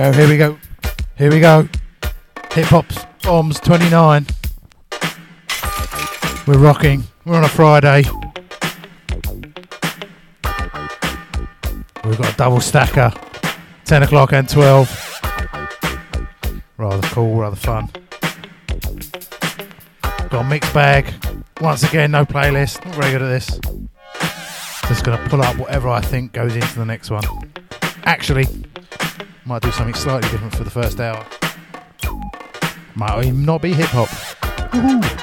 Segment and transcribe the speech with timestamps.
[0.00, 0.58] go, here we go.
[1.18, 1.68] Here we go.
[2.52, 4.26] Hip Hop's Bombs 29.
[6.46, 7.04] We're rocking.
[7.26, 8.04] We're on a Friday.
[12.02, 13.12] We've got a double stacker.
[13.84, 15.20] 10 o'clock and 12.
[16.78, 17.90] Rather cool, rather fun.
[20.30, 21.12] Got a mixed bag.
[21.60, 22.82] Once again, no playlist.
[22.86, 23.60] Not very good at this.
[24.88, 27.24] Just gonna pull up whatever I think goes into the next one.
[28.04, 28.46] Actually,
[29.50, 31.26] might do something slightly different for the first hour.
[32.94, 34.08] Might even not be hip hop.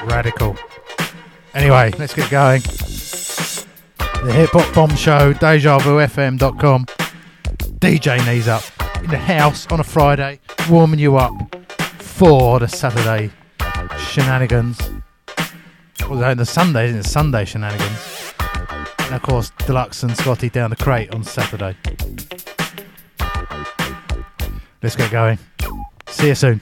[0.06, 0.58] Radical.
[1.54, 2.62] Anyway, let's get going.
[4.26, 6.88] The Hip Hop Bomb Show, DejaVuFM.com.
[7.80, 8.64] DJ knees up
[9.02, 11.34] in the house on a Friday, warming you up
[12.00, 13.32] for the Saturday
[13.98, 14.78] shenanigans.
[16.02, 17.06] Well, no, the Sunday, isn't it?
[17.06, 18.34] Sunday shenanigans.
[19.00, 21.78] And of course, Deluxe and Scotty down the crate on Saturday.
[24.88, 25.38] Let's get going.
[26.08, 26.62] See you soon.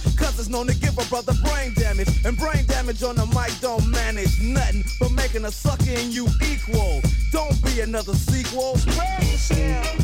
[0.51, 2.09] Known to give a brother brain damage.
[2.25, 6.27] And brain damage on the mic don't manage nothing but making a sucker in you
[6.43, 6.99] equal.
[7.31, 8.75] Don't be another sequel.
[8.75, 9.95] Spread yourself.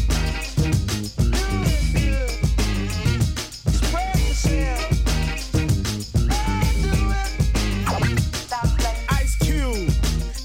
[9.09, 9.91] Ice Cube.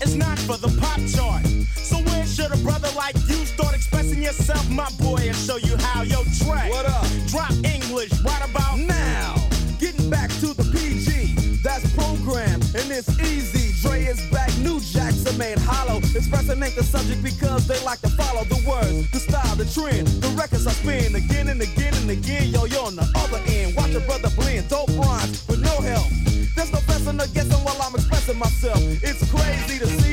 [0.02, 1.46] It's not for the pop chart.
[1.76, 5.76] So where should a brother like you start expressing yourself, my boy, and show you
[5.76, 6.02] how?
[6.02, 6.70] Yo, Trey.
[6.70, 7.06] What up?
[7.28, 9.22] Drop English right about now.
[12.93, 13.73] It's easy.
[13.81, 15.99] Dre is back, new jacks are made hollow.
[15.99, 20.06] Expressing ain't the subject because they like to follow the words, the style, the trend.
[20.23, 22.49] The records I spin again and again and again.
[22.49, 23.77] Yo, you're on the other end.
[23.77, 26.09] Watch a brother blend, dope rhymes with no help.
[26.55, 28.81] There's no fessing or guessing while I'm expressing myself.
[29.03, 30.12] It's crazy to see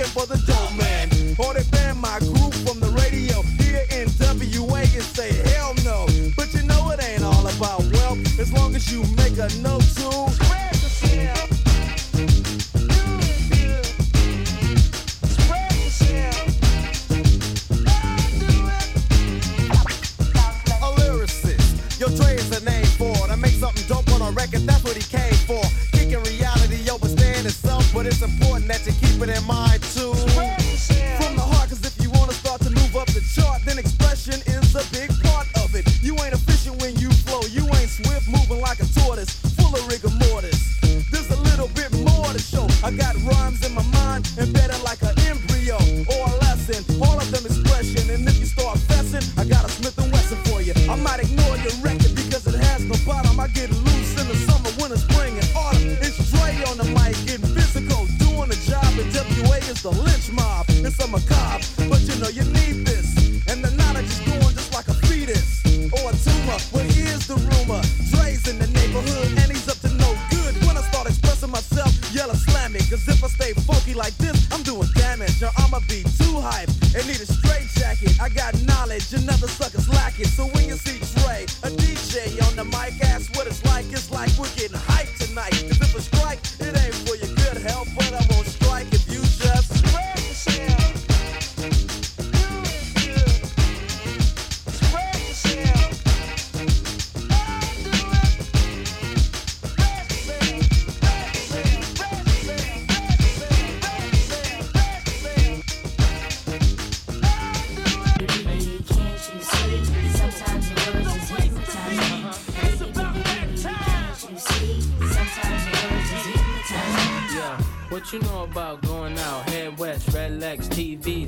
[0.00, 0.49] looking for the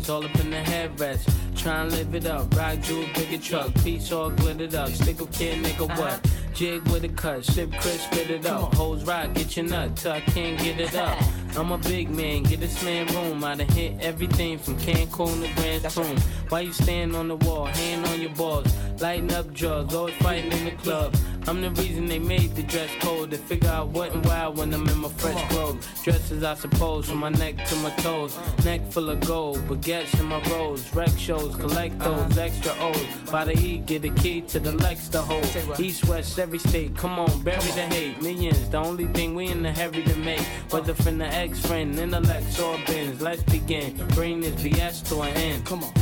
[0.03, 1.57] TVs, all up in the headrest.
[1.57, 4.89] Try and live it up, ride you a bigger truck, piece all glittered up.
[4.91, 6.27] Stick a kid, nigga, what?
[6.55, 8.75] Jig with a cut, sip crisp, spit it up.
[8.75, 11.19] Hoes rock, get your nut till I can't get it up.
[11.57, 13.45] I'm a big man, get this man room.
[13.45, 16.19] I done hit everything from Cancun to Grand Tune.
[16.49, 18.67] Why you stand on the wall, hand on your balls,
[19.01, 21.15] lighting up drugs, always fighting in the club.
[21.49, 24.73] I'm the reason they made the dress code to figure out what and why when
[24.73, 25.85] I'm in my fresh clothes.
[26.05, 28.39] Dresses, I suppose, from my neck to my toes.
[28.65, 30.95] Neck full of gold, baguettes in my rolls.
[30.95, 33.31] Rec shows, collect those extra O's.
[33.31, 35.81] By the E, get a key to the Lex to hold.
[35.81, 38.23] East, west, every state, come on, bury the hate.
[38.23, 40.47] Millions, the only thing we in the hurry to make.
[40.71, 43.21] Whether from the ex friend, intellect, or bins.
[43.21, 43.97] Let's begin.
[44.09, 45.67] Bring this BS to an end.
[45.67, 46.02] Come on.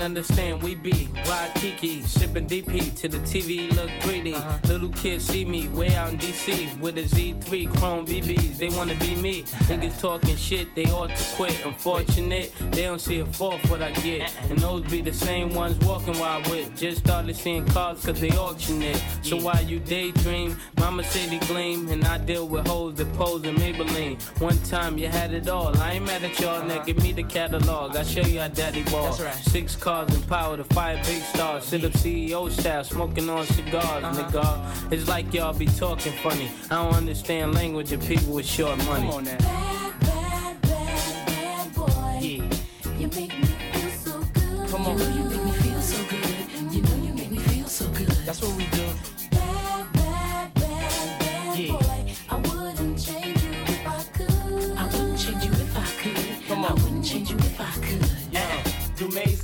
[0.00, 4.34] Understand we be wild kiki, sipping DP to the TV look 3D.
[4.34, 4.58] Uh-huh.
[4.68, 8.58] Little kids see me way out in DC with a Z3 Chrome BBs.
[8.58, 9.42] They wanna be me.
[9.68, 11.64] Niggas talking shit, they ought to quit.
[11.64, 14.22] Unfortunate, they don't see a fault what I get.
[14.22, 14.48] Uh-uh.
[14.50, 16.74] And those be the same ones walking while I whip.
[16.76, 19.02] Just started seeing cars cause they auction it.
[19.22, 23.56] So while you daydream, mama city gleam, and I deal with hoes that pose in
[23.56, 24.20] Maybelline.
[24.40, 25.76] One time you had it all.
[25.78, 26.84] I ain't mad at y'all, now uh-huh.
[26.84, 27.96] give me the catalog.
[27.96, 29.04] I show you how daddy ball.
[29.04, 29.34] That's right.
[29.34, 31.64] Six cars and power to fire big stars.
[31.64, 34.22] Sit up CEO style, smoking on cigars, uh-huh.
[34.22, 34.92] nigga.
[34.92, 36.50] It's like y'all be talking funny.
[36.70, 39.06] I don't understand language of people with short money.
[39.06, 39.38] Come on now.
[39.38, 42.18] Bad, bad, bad, bad boy.
[42.20, 42.98] Yeah.
[42.98, 44.68] You make me feel so good.
[44.68, 44.98] Come on.
[44.98, 46.74] You know you make me feel so good.
[46.74, 48.08] You know you make me feel so good.
[48.26, 48.67] That's what we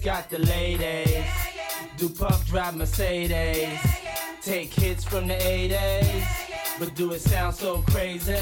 [0.05, 1.25] got the ladies.
[1.97, 3.79] Do Puff drive Mercedes.
[4.43, 6.44] Take hits from the 80s.
[6.79, 8.37] But do it sound so crazy?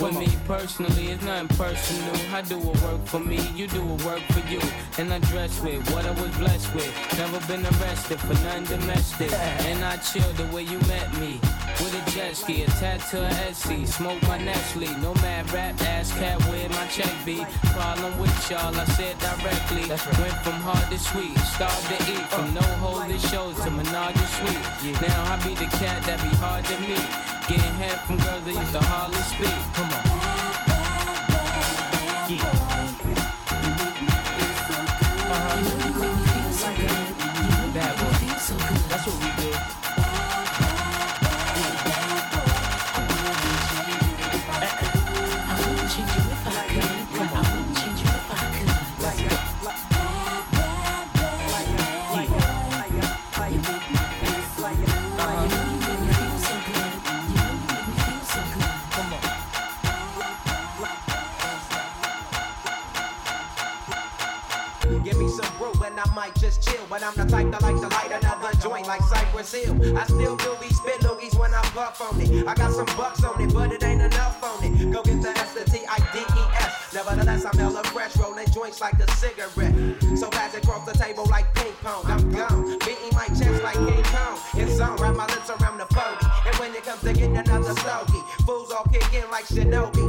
[0.00, 2.14] With me personally, it's nothing personal.
[2.34, 4.60] I do what work for me, you do what work for you.
[4.98, 6.92] And I dress with what I was blessed with.
[7.18, 9.32] Never been arrested for nothing domestic.
[9.32, 11.40] And I chill the way you met me.
[11.80, 13.86] With a jet ski, a tattoo of Etsy.
[13.86, 14.86] Smoke my Nestle.
[15.00, 17.44] No mad rap ass cat with my check be.
[17.72, 19.88] Problem with y'all, I said directly.
[20.20, 22.26] Went from hard to sweet, starved to eat.
[22.28, 25.00] From no holy shows to menage a suite.
[25.00, 27.15] Now I be the cat that be hard to meet.
[27.48, 29.54] Getting head from girls that used to hardly speak.
[29.74, 30.02] Come on.
[32.28, 32.55] Bad
[66.56, 66.86] just chill.
[66.88, 69.96] But I'm the type that like to light another joint like Cypress Hill.
[69.96, 72.46] I still do be spit loogies when I puff on it.
[72.46, 74.92] I got some bucks on it, but it ain't enough on it.
[74.92, 76.94] Go get the S, T, I, D, E, S.
[76.94, 79.74] Nevertheless, I'm hella fresh, rolling joints like a cigarette.
[80.16, 82.04] So fast across the table like ping pong.
[82.06, 84.38] I'm gone, beating my chest like King Kong.
[84.54, 86.26] It's on, wrap my lips around the 40.
[86.46, 90.05] And when it comes to getting another stogie, fools all kick in like Shinobi.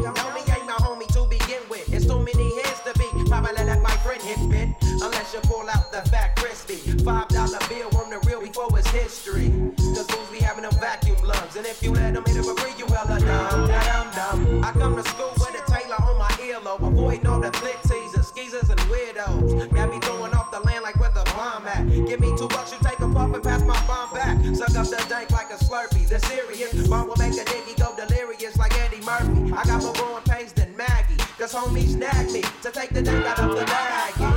[7.07, 9.47] Five dollar bill on the real before it's history.
[9.95, 11.55] Cause fools be having them vacuum lungs.
[11.55, 13.67] And if you let them hit it free, you hella dumb.
[13.69, 14.61] Dumb, dumb.
[14.61, 16.85] I come to school with a Taylor on my earlobe.
[16.85, 19.73] Avoiding all the flick teasers, skeezers, and weirdos.
[19.73, 21.87] Got me throwing off the land like where the bomb at.
[21.87, 24.35] Give me two bucks, you take a puff and pass my bomb back.
[24.53, 26.09] Suck up the dank like a slurpee.
[26.09, 29.53] The serious bomb will make a nigga go delirious like Eddie Murphy.
[29.53, 31.15] I got more growing pains than Maggie.
[31.39, 34.36] Cause homies snag me to take the dank out of the baggie.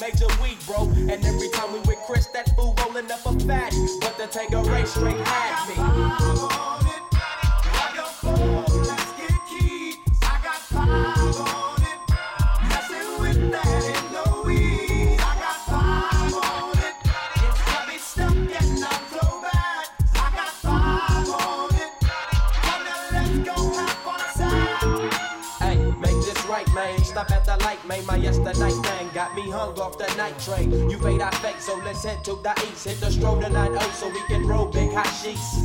[0.00, 0.84] major weed, bro.
[0.84, 3.72] And every time we with Chris, that fool rolling up a fat.
[4.00, 5.74] But the Tangeray straight had me.
[25.60, 27.04] Hey, make this right, man.
[27.04, 28.06] Stop at the light, man.
[28.06, 30.70] My yesterday thing Got me hung off the night train.
[30.88, 32.86] You fade, I fake, so let's head to the east.
[32.86, 35.58] Hit the stroll tonight, oh, so we can roll big hot sheets.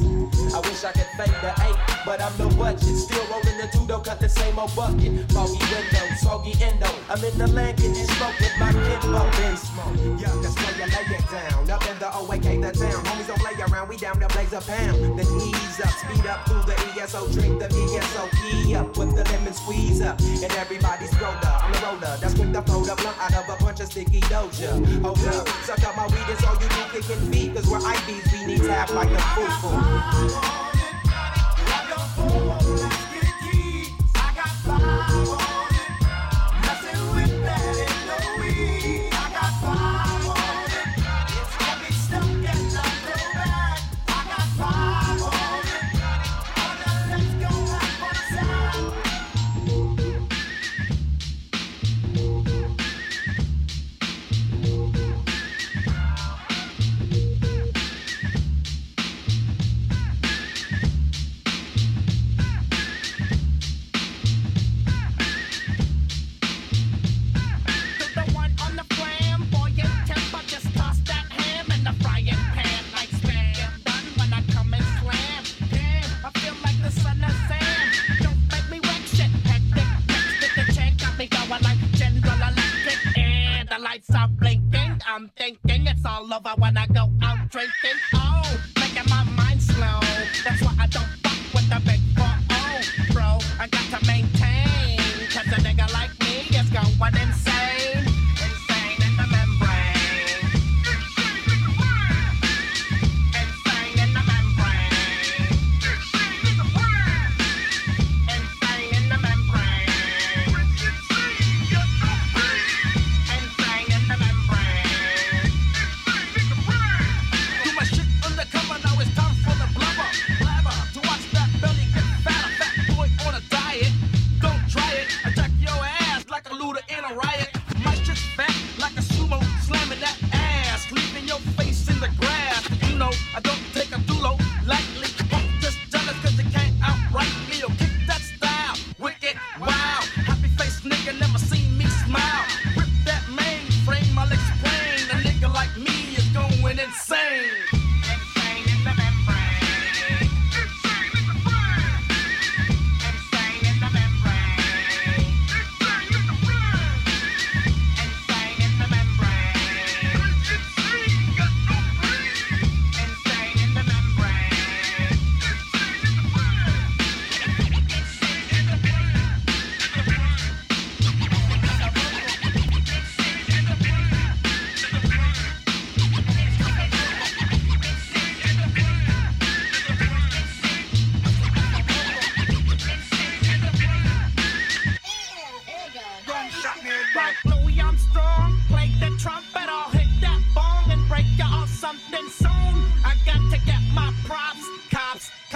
[0.55, 2.97] I wish I could fake the eight, but I'm no budget.
[2.97, 5.29] Still rolling the two, don't cut the same old bucket.
[5.31, 6.89] Foggy window, soggy endo.
[7.09, 10.01] I'm in the land getting smoke with my kid bumping smoke.
[10.17, 11.69] Yeah, that's why you lay it down.
[11.69, 13.05] Up in the OAK, the town.
[13.05, 14.97] Homies don't play around, we down to blaze a pound.
[15.13, 19.23] Then ease up, speed up through the ESO, drink the ESO, key up with the
[19.29, 20.19] lemon squeeze up.
[20.19, 22.17] And everybody's roller, I'm the roller.
[22.17, 24.71] That's when the fold up, blunt out of a bunch of sticky doja.
[25.01, 27.55] Hold up, suck up my weed, it's all you need kicking feet.
[27.55, 30.72] Cause we're IBs, we need to act like a fool.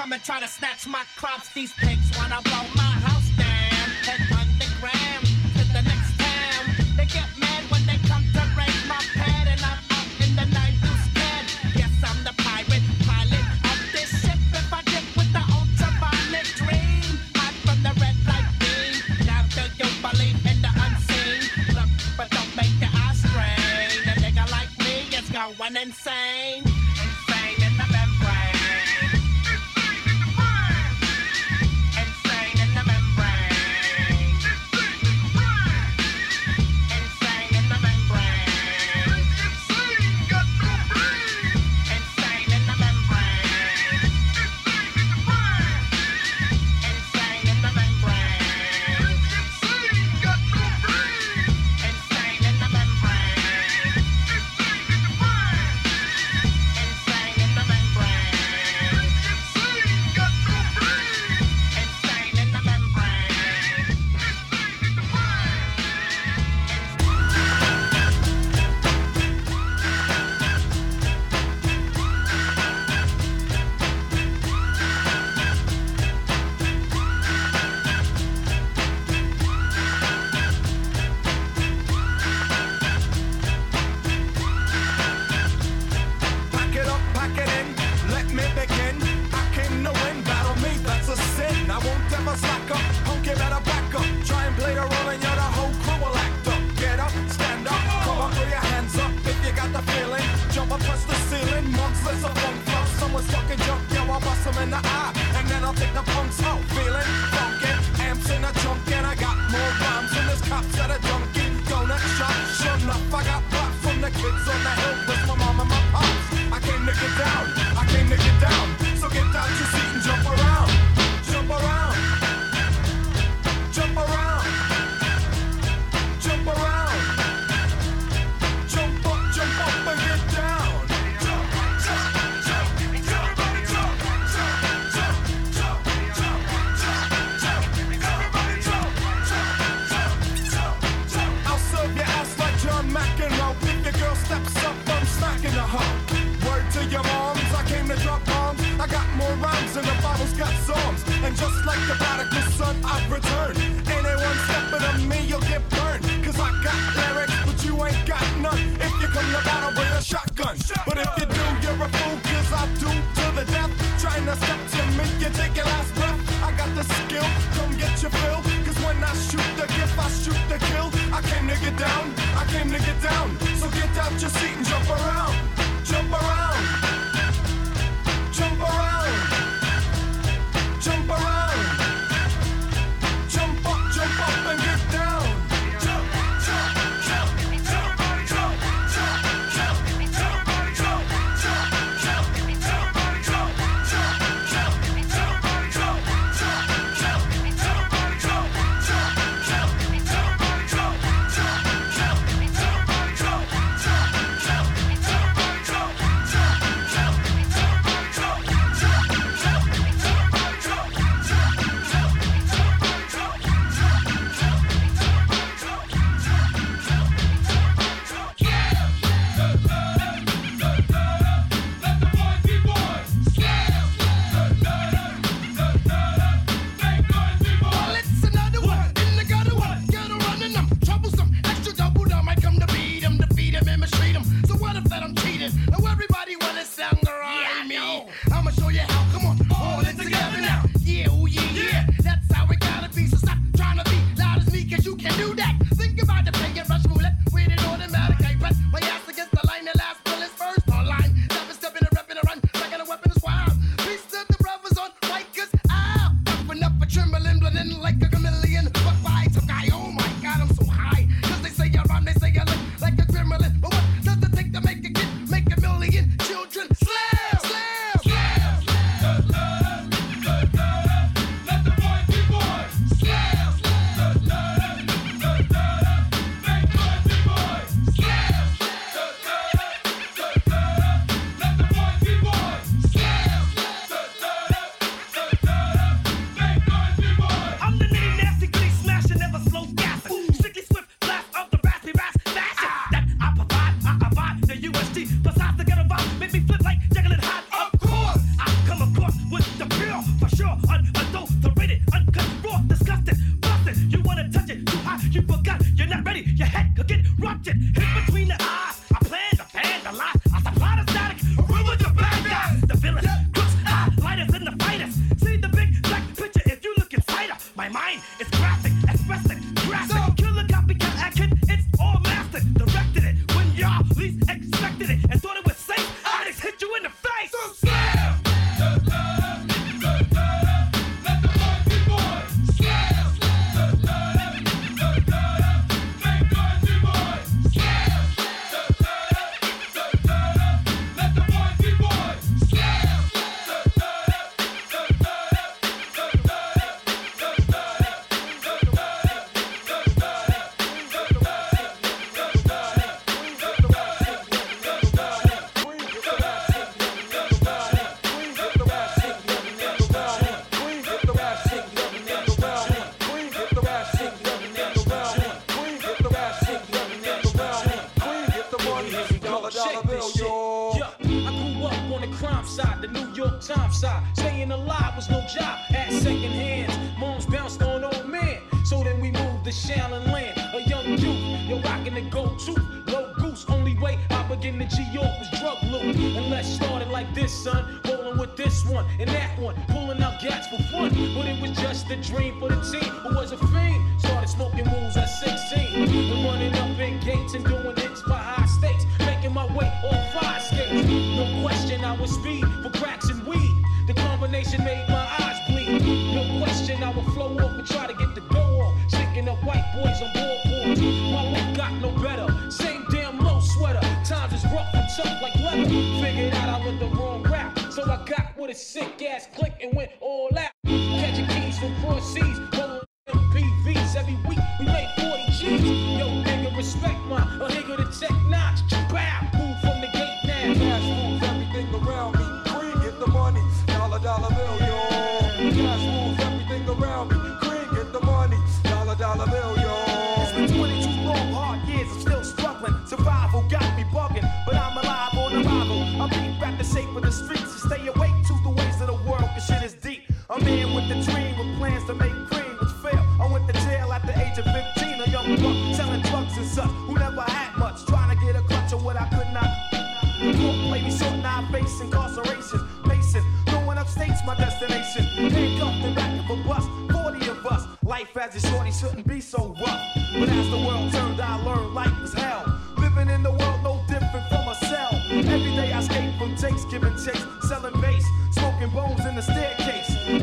[0.07, 3.16] Come and try to snatch my crops, these pigs wanna blow my house.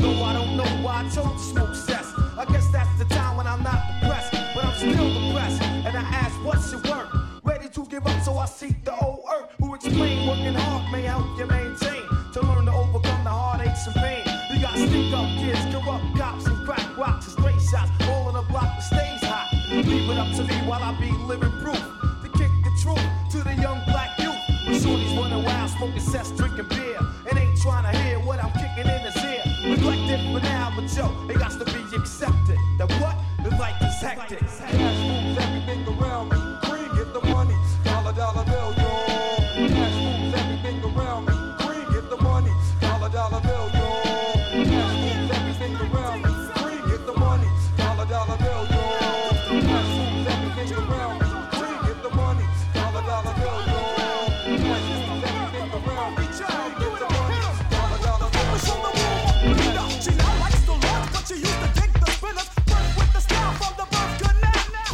[0.05, 1.73] Though I don't know why I smoke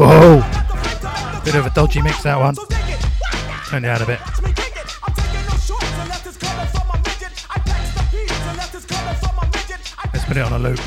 [0.03, 0.37] Whoa!
[1.45, 2.55] Bit of a dodgy mix that one.
[3.67, 4.19] Turn it down a bit.
[10.11, 10.79] Let's put it on a loop.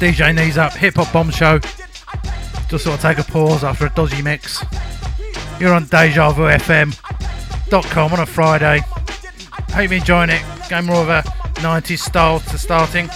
[0.00, 1.60] DJ Knees Up, Hip Hop Bomb Show.
[2.68, 4.64] Just sort of take a pause after a dodgy mix.
[5.60, 8.80] You're on DejaVuFM.com on a Friday.
[9.70, 10.42] Hope you're enjoying it.
[10.68, 11.22] Going more of a
[11.60, 13.08] 90s style to starting.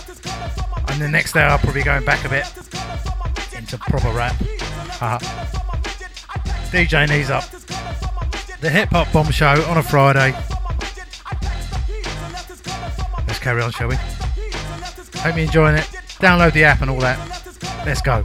[0.86, 2.46] And the next hour, I'll probably going back a bit.
[3.70, 4.34] It's a proper rap.
[4.98, 5.18] Uh,
[6.70, 7.44] DJ Knees Up.
[8.62, 10.32] The Hip Hop Bomb Show on a Friday.
[13.26, 13.96] Let's carry on, shall we?
[13.96, 15.84] Hope you're enjoying it.
[16.18, 17.18] Download the app and all that.
[17.84, 18.22] Let's go.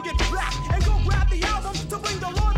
[0.00, 2.55] bring it back and go grab the album to bring the Lord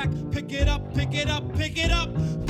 [0.00, 2.49] Pick it up, pick it up, pick it up.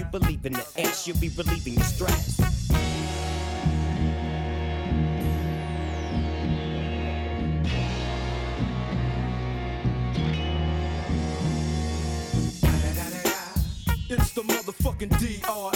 [0.00, 2.40] you believe in the ass, you'll be relieving your stress.
[14.08, 15.69] It's the motherfucking DR.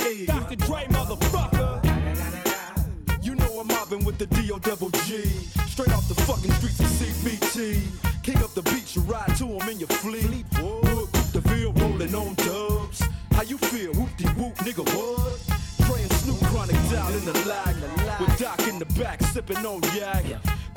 [19.34, 20.24] sipping on yak.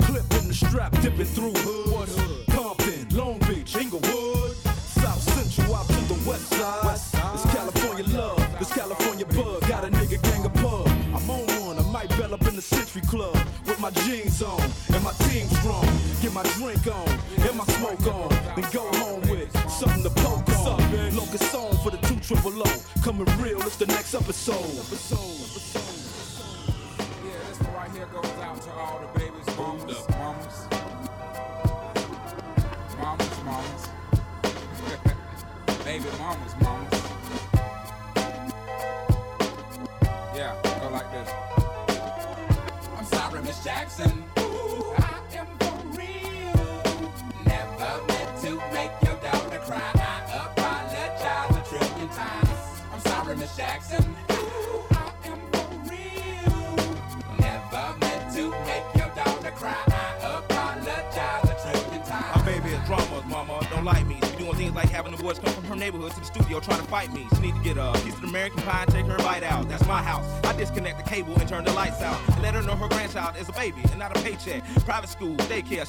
[0.02, 2.08] Clipping the strap, dipping through hood.
[2.50, 4.56] Compton, Long Beach, Inglewood.
[4.98, 6.98] South Central out to the west side.
[7.34, 9.60] It's California love, it's California bug.
[9.68, 10.88] Got a nigga gang of pub.
[11.14, 13.38] I'm on one, I might bell up in the Century Club.
[13.64, 14.60] With my jeans on
[14.92, 15.86] and my team strong.
[16.20, 17.08] Get my drink on
[17.46, 18.28] and my smoke on.
[18.56, 21.14] Then go home with something to poke on.
[21.14, 22.82] Locust song for the two triple O.
[23.04, 24.82] Coming real, it's the next episode.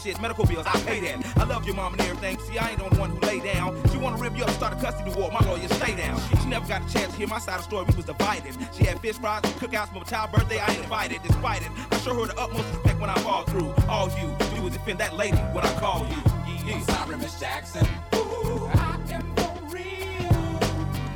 [0.01, 1.37] Shit, medical bills, I pay that.
[1.37, 2.39] I love your mom and everything.
[2.39, 3.75] See, I ain't the one who lay down.
[3.91, 5.31] She wanna rip you up start a custody war.
[5.31, 6.19] My lawyer, stay down.
[6.41, 7.85] She never got a chance to hear my side of the story.
[7.89, 8.55] We was divided.
[8.73, 10.59] She had fish fries and cookouts for my child's birthday.
[10.59, 11.71] I ain't invited, despite it.
[11.91, 13.73] I show her the utmost respect when I fall through.
[13.87, 16.17] All you do is defend that lady when I call you.
[16.65, 17.87] Yeah, I'm sorry, Miss Jackson.
[18.15, 20.59] Ooh, I am for real.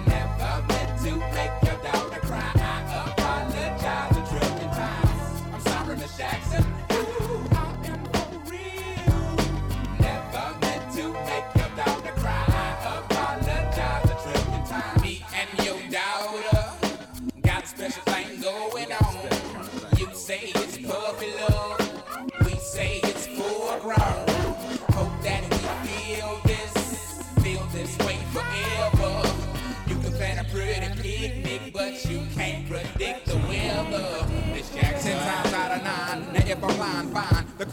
[0.07, 2.51] Never meant to make your daughter cry.
[2.55, 5.41] I apologize a trillion times.
[5.53, 6.62] I'm sorry, Miss Jackson.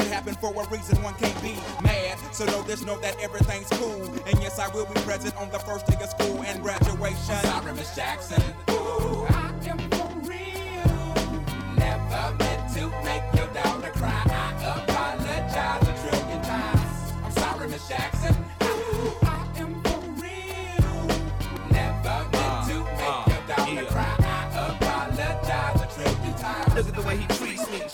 [0.00, 2.18] It happened for a reason, one can't be mad.
[2.32, 4.02] So know this, know that everything's cool.
[4.26, 7.16] And yes, I will be present on the first day of school and graduation.
[7.18, 8.42] Sorry, Miss Jackson.
[8.70, 9.26] Ooh,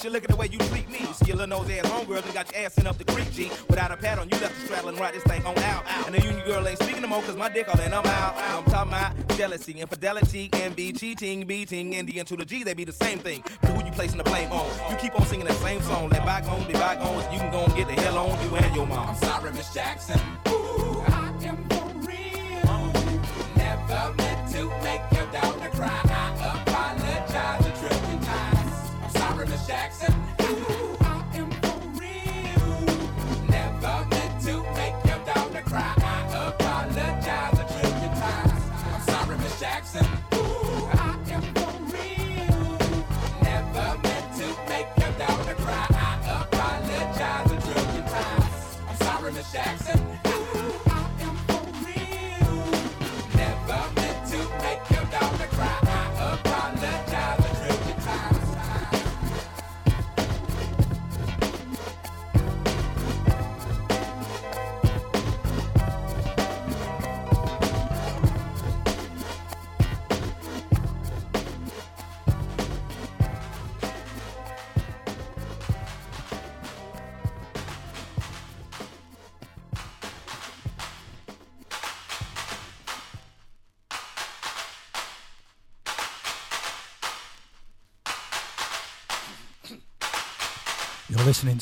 [0.06, 1.00] She look at the way you treat me.
[1.14, 3.50] See your little nose ass homegirl and got your ass sent up the creek, G.
[3.68, 5.82] Without a pad on, you left the straddle and ride this thing on out.
[6.06, 8.36] And the union girl ain't speaking no more cause my dick all in, I'm out.
[8.36, 12.72] I'm talking about jealousy, infidelity, envy, cheating, beating, and the N to the G, they
[12.72, 13.42] be the same thing.
[13.60, 14.70] But who you placing the blame on?
[14.92, 16.08] You keep on singing that same song.
[16.10, 17.24] Let bygones be bygones.
[17.32, 19.08] You can go and get the hell on you and your mom.
[19.08, 20.20] I'm sorry, Miss Jackson.
[20.46, 22.92] Ooh, I am for real.
[23.56, 26.05] Never meant to make your daughter cry.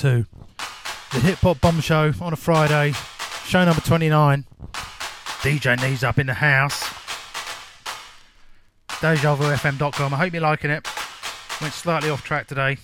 [0.04, 0.26] To
[1.12, 2.92] the Hip Hop Bomb Show on a Friday,
[3.46, 4.44] show number 29.
[5.40, 6.82] DJ Knees Up in the house.
[9.00, 10.12] DejaVuFM.com.
[10.12, 10.86] I hope you're liking it.
[11.58, 12.76] Went slightly off track today.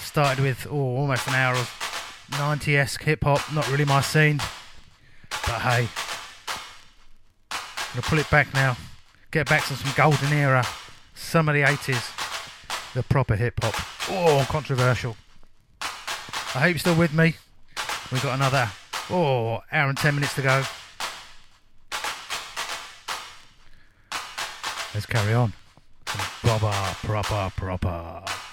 [0.00, 3.40] Started with oh, almost an hour of 90 esque hip hop.
[3.54, 4.42] Not really my scene.
[5.30, 5.88] But hey,
[7.50, 8.76] I'm to pull it back now.
[9.30, 10.66] Get back to some golden era.
[11.14, 12.92] Some of the 80s.
[12.92, 13.74] The proper hip hop.
[14.10, 15.16] Oh, controversial.
[16.52, 17.36] I hope you're still with me.
[18.10, 18.68] We've got another
[19.08, 20.64] oh hour and ten minutes to go.
[24.92, 25.52] Let's carry on.
[26.04, 26.72] Proper,
[27.06, 28.49] proper, proper.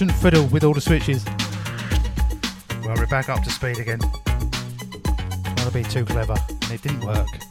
[0.00, 1.26] Shouldn't, fiddle with all the switches.
[2.82, 3.98] Well, we're back up to speed again.
[5.56, 7.49] That'll be too clever, and it didn't work.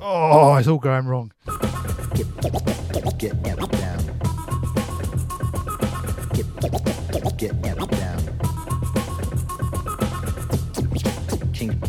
[0.00, 1.30] Oh, it's all going wrong.
[11.52, 11.80] King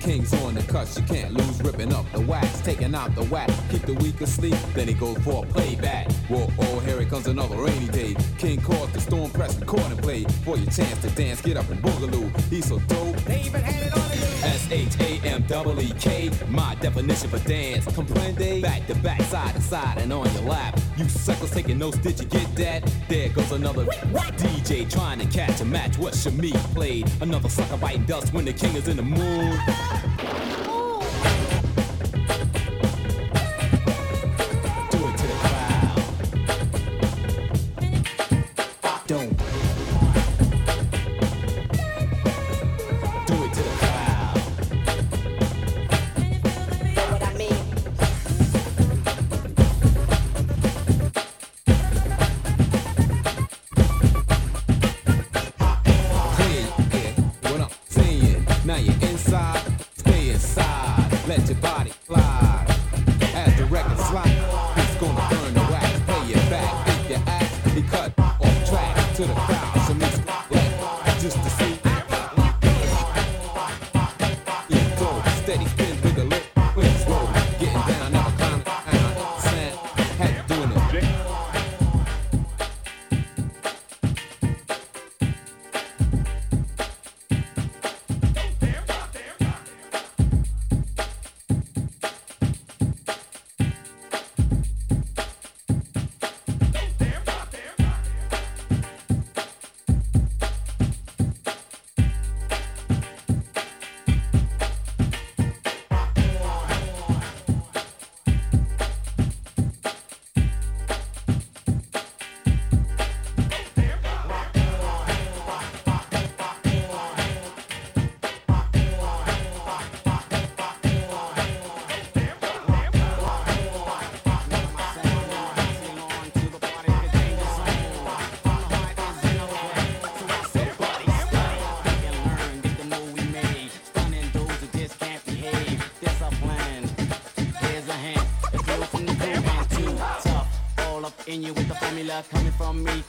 [0.00, 1.62] Kings on the cuts, you can't lose.
[1.62, 3.50] Ripping up the wax, taking out the whack.
[3.70, 6.10] Keep the weak asleep, then he goes for a playback.
[6.28, 8.16] Whoa, oh, here it comes another rainy day.
[8.38, 10.24] King calls the storm press, record and play.
[10.44, 12.34] For your chance to dance, get up and boogaloo.
[12.48, 13.16] He's so dope.
[13.24, 14.10] They even had it on
[14.42, 17.84] S H A M double E K, my definition for dance.
[17.84, 18.62] Comprende?
[18.62, 20.80] Back to back, side to side, and on your lap.
[20.96, 22.90] You suckers taking notes, did you get that?
[23.08, 25.98] There goes another DJ trying to catch a match.
[25.98, 27.10] What Shamik played?
[27.20, 29.60] Another sucker biting dust when the king is in the mood.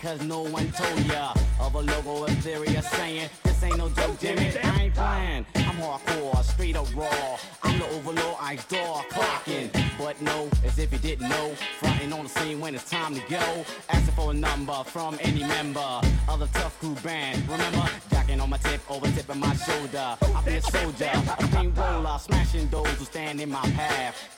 [0.01, 1.33] Cause no one told ya.
[1.59, 4.51] Of a logo of saying, this ain't no joke, Jimmy.
[4.63, 5.45] I ain't playing.
[5.55, 7.37] I'm hardcore, straight up raw.
[7.63, 9.69] I'm the overlord, I door clocking.
[9.97, 11.53] But no, as if you didn't know.
[11.79, 13.65] Fronting on the scene when it's time to go.
[13.89, 17.47] Asking for a number from any member of the tough crew band.
[17.47, 20.17] Remember, jacking on my tip, over tipping my shoulder.
[20.35, 24.30] I'll be a soldier, a roller, smashing those who stand in my path.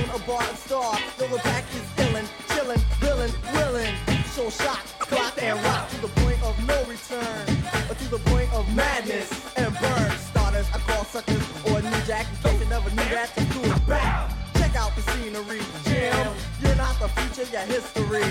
[0.00, 0.98] Tune, a bar and star.
[1.18, 3.94] Yo, the back is illin', chillin', willin', willin'.
[4.34, 7.46] So shot, clock, and rock to the point of no return.
[7.88, 10.10] Or to the point of madness and burn.
[10.18, 13.34] Starters, I call suckers or new jack in case you never knew that.
[13.34, 14.30] To do it back.
[14.54, 16.28] Check out the scenery, Jim.
[16.62, 18.24] You're not the future, you're history.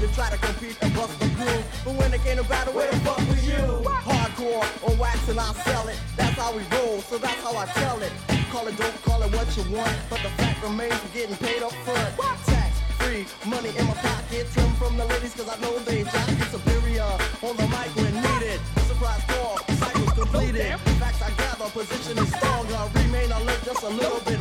[0.00, 2.90] You try to compete and bust the groove, but when it came to battle, where
[2.90, 3.54] the fuck was you?
[3.54, 5.98] Hardcore on wax and I'll sell it.
[6.36, 8.12] That's how we roll, so that's how I tell it.
[8.52, 11.62] Call it dope, call it what you want, but the fact remains we're getting paid
[11.62, 12.12] up front.
[12.44, 14.46] Tax free, money in my pocket.
[14.52, 17.08] Trim from the ladies, cause I know they jock is superior.
[17.40, 18.60] On the mic when needed.
[18.84, 20.76] Surprise call, cycle's completed.
[21.00, 22.84] Facts I gather, position is stronger.
[23.00, 24.35] Remain alert just a little bit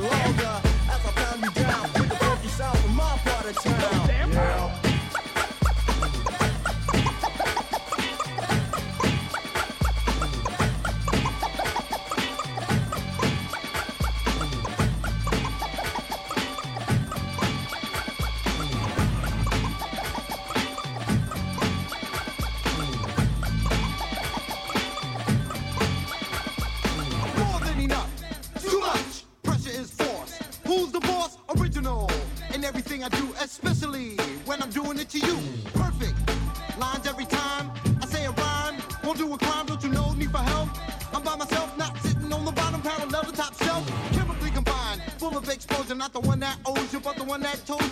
[47.55, 47.84] you,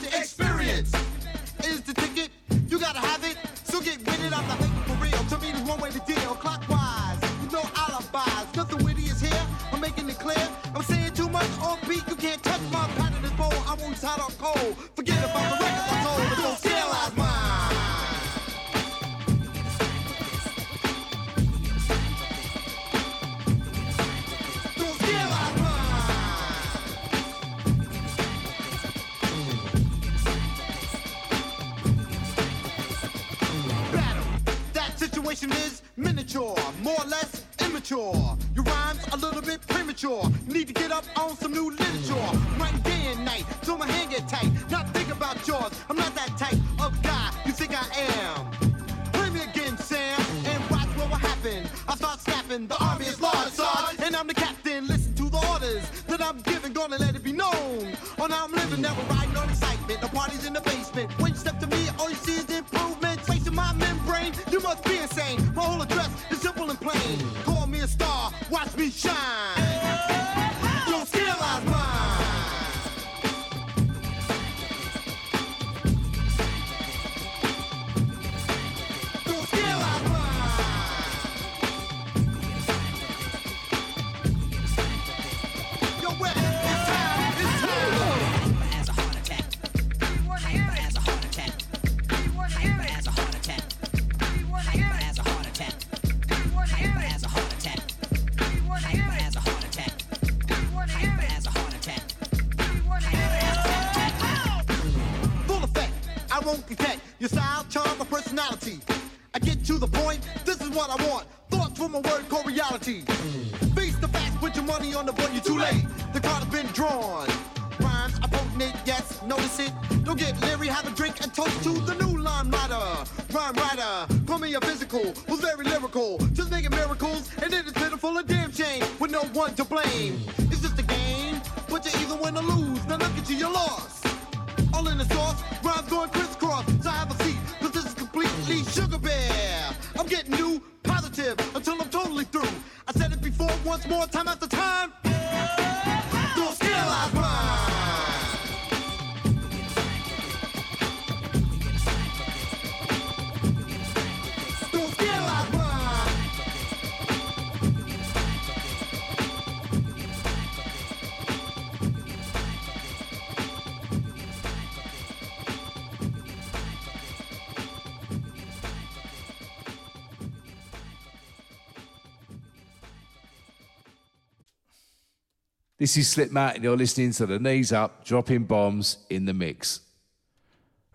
[175.84, 179.82] This is Slipmat, and you're listening to the Knees Up Dropping Bombs in the Mix.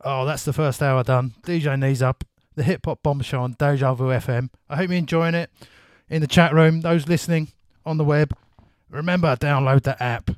[0.02, 1.34] Oh, that's the first hour done.
[1.42, 2.24] DJ Knees Up,
[2.54, 4.48] the hip hop bomb show on Deja Vu FM.
[4.66, 5.50] I hope you're enjoying it
[6.08, 7.48] in the chat room, those listening
[7.84, 8.34] on the web.
[8.88, 10.30] Remember, download the app.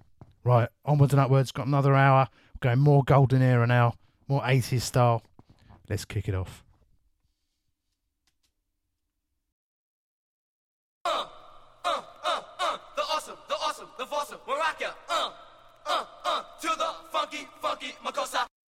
[0.43, 1.53] Right, onwards and upwards.
[1.53, 2.27] Got another hour.
[2.55, 3.95] We're going more golden era now,
[4.27, 5.23] more 80s style.
[5.89, 6.65] Let's kick it off.
[17.31, 18.60] funky, funky, Makossa.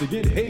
[0.00, 0.49] To get hazy.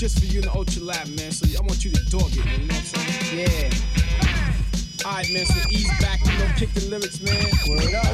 [0.00, 1.30] just for you in the Ultra Lab, man.
[1.30, 2.60] So I want you to dog it, man.
[2.62, 3.36] You know what I'm saying?
[3.36, 5.04] Yeah.
[5.04, 7.36] Alright, man, so ease back, you know, kick the lyrics, man.
[7.68, 8.08] Word up.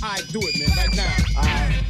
[0.00, 1.12] Alright, do it, man, right now.
[1.36, 1.84] Alright.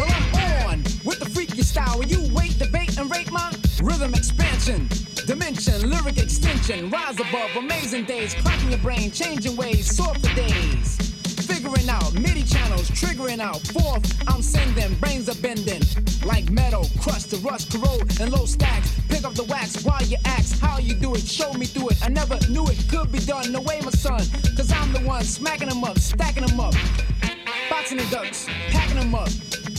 [0.00, 1.98] Well, I'm on with the freaky style.
[1.98, 3.52] Will you wait, debate, and rate my
[3.82, 4.88] rhythm expansion?
[5.26, 10.96] Dimension, lyric extension, rise above amazing days, cracking your brain, changing ways, soar for days.
[11.44, 13.60] Figuring out MIDI channels, triggering out.
[13.76, 15.82] Fourth, I'm sending, brains are bending.
[16.30, 18.88] Like metal, crust to rust, corrode, and low stacks.
[19.08, 21.22] Pick up the wax while you ask how you do it.
[21.26, 21.98] Show me through it.
[22.04, 23.50] I never knew it could be done.
[23.50, 24.20] No way, my son.
[24.56, 26.72] Cause I'm the one smacking them up, stacking them up.
[27.68, 29.26] Boxing the ducks, packing them up.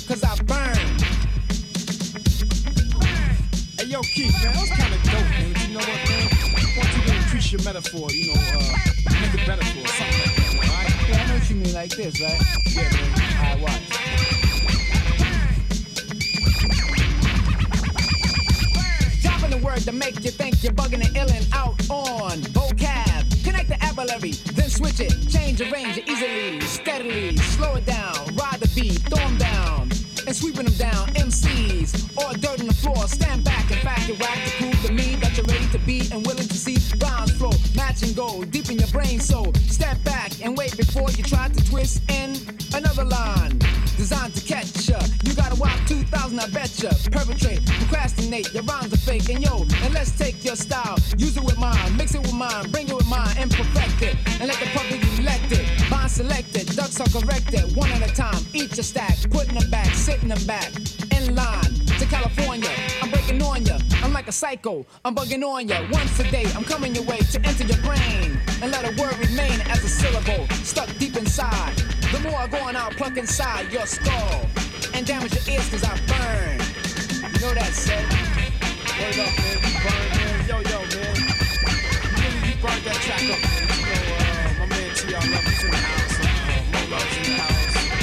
[0.10, 0.76] Cause I burn.
[3.80, 5.56] Hey yo, Keith, man, that was kind of dope, man.
[5.56, 6.28] You know what, man?
[6.52, 8.76] I want you to increase your metaphor, you know, uh,
[9.24, 10.92] make it better for us, something alright?
[11.08, 12.42] Yeah, I know what you mean, like this, right?
[12.76, 12.91] Yeah,
[38.04, 41.70] and go, deep in your brain, so step back and wait before you try to
[41.70, 42.36] twist in
[42.74, 43.60] another line.
[43.98, 45.00] Designed to catch ya.
[45.24, 46.90] You gotta walk 2000, I betcha.
[47.12, 49.30] Perpetrate, procrastinate, your rhymes are fake.
[49.30, 52.72] And yo, and let's take your style, use it with mine, mix it with mine,
[52.72, 54.16] bring it with mine, and perfect it.
[54.40, 55.66] And let the public elect it.
[55.90, 59.94] Bond selected, ducks are corrected, one at a time, Eat your stack, putting them back,
[59.94, 60.72] sitting them back.
[61.12, 62.70] In line to California,
[63.52, 63.78] on ya.
[64.04, 65.78] I'm like a psycho, I'm bugging on ya.
[65.92, 69.18] Once a day, I'm coming your way to enter your brain and let a word
[69.20, 71.76] remain as a syllable stuck deep inside.
[72.12, 74.46] The more I go on I'll pluck inside your skull
[74.94, 76.58] and damage your ears cause I burn.
[77.34, 78.06] You know that said.
[79.00, 79.58] Word up, man.
[79.68, 80.38] You burn, man.
[80.48, 81.16] Yo, yo, man.
[82.20, 83.68] Really, you burned that track up, man.
[83.68, 85.24] You know, uh, my man T.R.
[85.32, 86.20] Love is in the house.
[86.20, 88.01] Uh, Moe Love's in the house.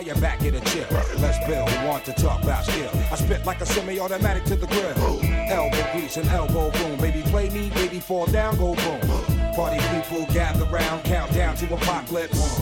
[0.00, 0.86] You walk back get a chill.
[1.18, 2.90] Let's build, want to talk about skill.
[3.10, 5.20] I spit like a semi-automatic to the grill.
[5.48, 6.98] Elbow grease and elbow boom.
[7.00, 9.00] Baby, play me, baby, fall down, go boom.
[9.54, 12.60] Party people gather round, count down to apocalypse.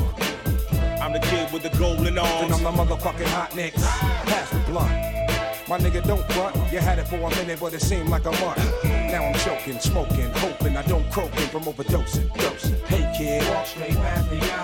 [1.00, 2.44] I'm the kid with the golden arms.
[2.44, 3.82] And I'm the motherfucking hot nicks.
[3.82, 5.17] Pass the blunt.
[5.68, 6.56] My nigga don't front.
[6.72, 8.84] You had it for a minute, but it seemed like a month.
[8.84, 12.32] Now I'm choking, smoking, hoping I don't croaking from overdosing.
[12.40, 12.74] Dosing.
[12.86, 13.42] Hey kid,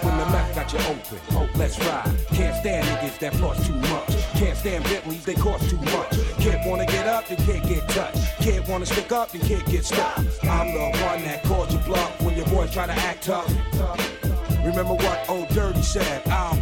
[0.03, 2.11] when the mouth got you open, oh let's ride.
[2.29, 4.17] Can't stand niggas that floss too much.
[4.33, 6.17] Can't stand Bentleys, they cost too much.
[6.39, 8.39] Can't wanna get up, then can't get touched.
[8.39, 10.19] Can't wanna stick up, then can't get stuck.
[10.45, 13.53] I'm the one that called you bluff when your boys try to act tough.
[14.65, 16.27] Remember what old Dirty said?
[16.29, 16.59] I'll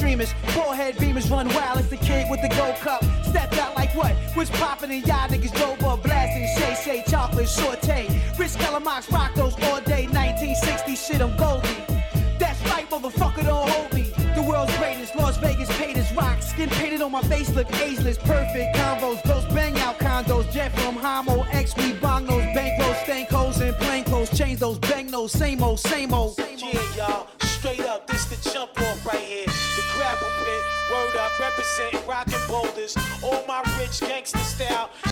[0.00, 0.34] extremists.
[0.54, 3.04] Forehead beamers run wild as the kid with the gold cup.
[3.24, 4.12] Stepped out like what?
[4.34, 6.46] Which poppin' in y'all niggas drove up blasting.
[6.56, 8.08] Shay Shay chocolate saute.
[8.38, 10.06] Rich Calamox rock those all day.
[10.06, 11.68] 1960 shit, I'm Goldie.
[12.38, 14.12] That's right, motherfucker, don't hold me.
[14.34, 16.40] The world's greatest, Las Vegas paid as rock.
[16.42, 18.16] Skin painted on my face, look ageless.
[18.16, 20.50] Perfect combos, those bang out condos.
[20.50, 24.30] Jet from Homo, X, we bong those bankrolls, stank hoes, and plain clothes.
[24.36, 26.38] Change those bang those, same old, same old.
[26.38, 28.89] Yeah, y'all, straight up, this the jump off
[31.38, 32.96] word up, representing rockin' boulders.
[33.22, 34.90] All my rich gangster style.
[35.04, 35.10] I.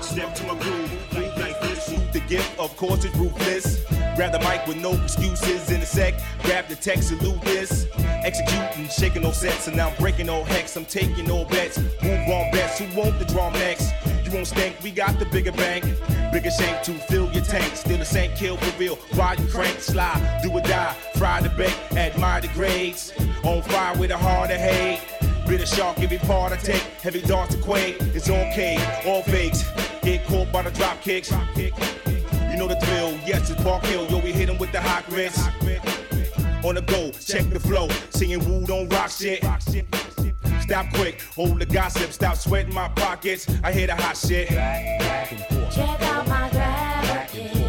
[0.00, 1.86] Step, to my groove, like this.
[2.12, 3.84] The gift, of course it's ruthless.
[4.14, 6.14] Grab the mic with no excuses in a sec.
[6.42, 7.86] Grab the text, salute this.
[7.98, 10.76] Executing, shaking no sets, and now I'm breaking all hex.
[10.76, 11.78] I'm taking all bets.
[11.78, 12.80] Move on best.
[12.80, 13.92] Who want the drum next?
[14.26, 15.84] You won't stink, we got the bigger bank.
[16.32, 17.76] Bigger shank to fill your tank.
[17.76, 18.96] Still the same kill for real.
[19.14, 20.94] Why you crank, slide, do or die.
[21.14, 23.12] Fry the bake, admire the grades.
[23.44, 25.00] On fire with a heart of hate.
[25.46, 26.82] Bitter shark, every part I take.
[27.02, 27.98] Heavy darts to quake.
[28.16, 28.76] It's okay,
[29.06, 29.62] all fakes.
[30.02, 31.30] Get caught by the drop kicks.
[31.30, 33.16] You know the drill.
[33.24, 34.08] Yes, it's Park Hill.
[34.10, 35.40] Yo, we hit 'em with the hot grits.
[36.64, 37.88] On the go, check the flow.
[38.10, 39.44] Singing woo, don't rock shit.
[40.62, 42.12] Stop quick, hold the gossip.
[42.12, 43.46] Stop sweating my pockets.
[43.62, 44.48] I hear the hot shit.
[44.48, 47.65] Check out my graphic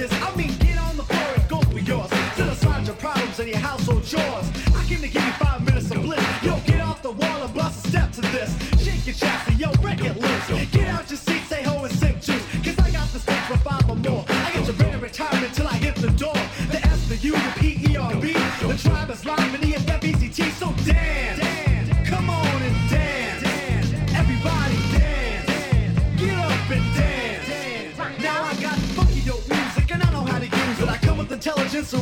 [0.00, 0.12] this.
[0.22, 2.10] I mean, get on the floor and go for yours.
[2.36, 4.46] Set aside your problems and your household chores.
[4.74, 6.24] I came to give you five minutes of bliss.
[6.42, 8.50] Yo, get off the wall and bust a step to this.
[8.82, 10.79] Shake your chassis, yo, break it loose.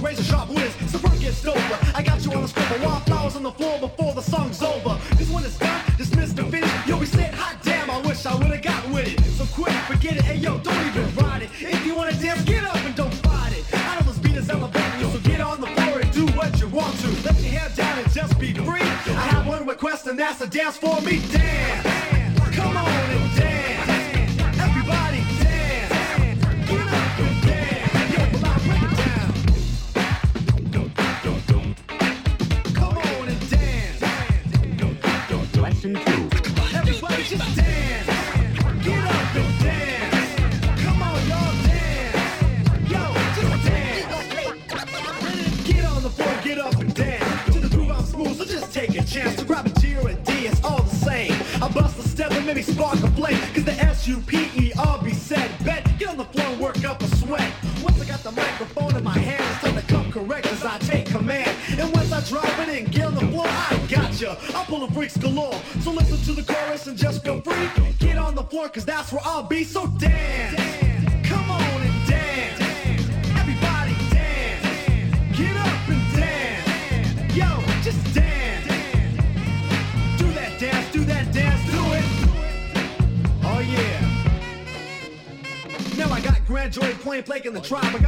[0.09, 0.75] Razor sharp wits.
[0.91, 1.79] So work gets over.
[1.95, 2.87] I got you on the scribble.
[2.87, 4.99] Wildflowers on the floor before the song's over.
[5.19, 6.87] Cause when it's done, dismiss the finish.
[6.87, 9.21] Yo, we said, hot damn, I wish I would've got with it.
[9.37, 10.23] So quit, forget it.
[10.23, 11.51] Hey, yo, don't even ride it.
[11.61, 13.65] If you wanna dance, get up and don't fight it.
[13.73, 16.59] I know this beat is elevating you, so get on the floor and do what
[16.61, 17.09] you want to.
[17.27, 18.81] Let your hair down and just be free.
[19.23, 21.21] I have one request and that's to dance for me.
[21.33, 21.88] Dance.
[87.61, 88.08] Playing Blake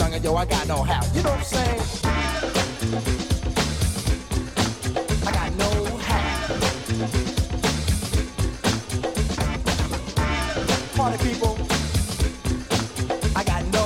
[0.00, 1.04] Young, yo, I got know how.
[1.14, 1.82] You know what I'm saying?
[5.26, 6.46] I got know how.
[10.96, 11.58] Party people,
[13.36, 13.84] I got no.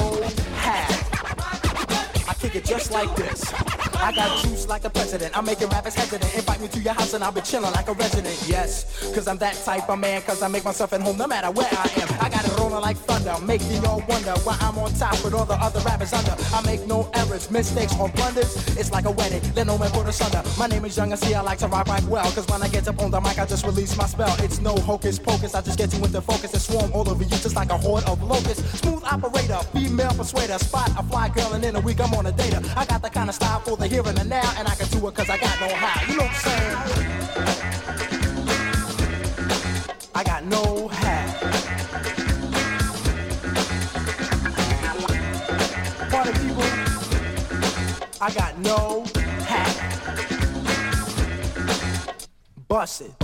[2.28, 3.52] I kick it just like this.
[3.96, 5.36] I got juice like the president.
[5.36, 6.32] I'm making rappers hesitant.
[6.36, 8.38] Invite me to your house and I'll be chilling like a resident.
[8.46, 10.22] Yes, cause I'm that type of man.
[10.22, 12.08] Cause I make myself at home no matter where I am.
[12.20, 15.54] I got rolling like thunder, making y'all wonder why I'm on top with all the
[15.54, 16.34] other rappers under.
[16.54, 18.54] I make no errors, mistakes, or blunders.
[18.76, 20.42] It's like a wedding, let no man put us under.
[20.58, 22.30] My name is Young and see I like to rock right well.
[22.32, 24.34] Cause when I get up on the mic, I just release my spell.
[24.40, 27.30] It's no hocus pocus, I just get you into focus and swarm all over you
[27.30, 28.80] just like a horde of locusts.
[28.80, 32.32] Smooth operator, female persuader, spot a fly girl and in a week I'm on a
[32.32, 32.62] data.
[32.76, 34.88] I got the kind of style for the here and the now, and I can
[34.88, 36.00] do it cause I got know how.
[36.10, 37.04] You know what I'm saying?
[40.16, 40.88] I got no
[46.24, 46.32] how.
[46.32, 46.62] Party people,
[48.20, 49.04] I got no
[49.44, 50.00] hat.
[52.68, 53.23] Bust it.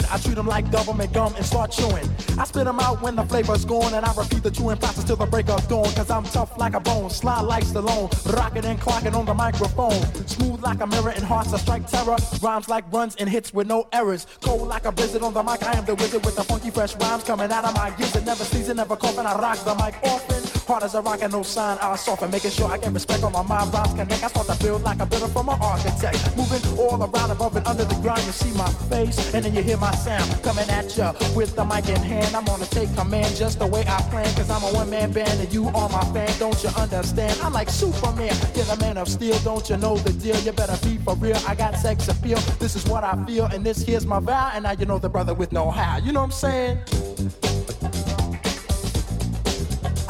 [0.00, 0.12] Doing.
[0.12, 2.08] I treat them like government gum and start chewing.
[2.38, 5.16] I spit them out when the flavor's gone, and I repeat the chewing process till
[5.16, 5.84] the break of dawn.
[5.94, 10.00] Cause I'm tough like a bone, slide like Stallone, rocking and clocking on the microphone.
[10.26, 12.16] Smooth like a mirror and hearts that strike terror.
[12.42, 14.26] Rhymes like runs and hits with no errors.
[14.40, 16.96] Cold like a blizzard on the mic, I am the wizard with the funky fresh
[16.96, 18.26] rhymes coming out of my gizzard.
[18.26, 20.39] Never season, never coughing, I rock the mic often.
[20.66, 22.30] Hard as a rock and no sign, I soften.
[22.30, 24.22] Making sure I get respect on my mind, rhymes connect.
[24.22, 26.36] I start to build like a builder from an architect.
[26.36, 28.22] Moving all around, above and under the ground.
[28.24, 30.42] You see my face, and then you hear my sound.
[30.42, 32.34] Coming at ya with the mic in hand.
[32.36, 34.32] I'm gonna take command just the way I plan.
[34.34, 36.30] Cause I'm a one man band, and you are my fan.
[36.38, 37.38] Don't you understand?
[37.42, 39.38] I'm like Superman, you're the man of steel.
[39.40, 40.38] Don't you know the deal?
[40.40, 41.38] You better be for real.
[41.48, 42.38] I got sex appeal.
[42.58, 44.52] This is what I feel, and this here's my vow.
[44.54, 45.98] And now you know the brother with know how.
[45.98, 48.09] You know what I'm saying?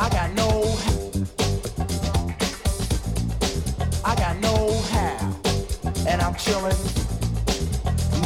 [0.03, 0.09] I
[4.15, 5.37] got know how,
[6.09, 6.75] and I'm chillin',